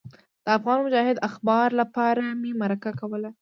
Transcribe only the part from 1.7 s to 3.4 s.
لپاره مې مرکه کوله.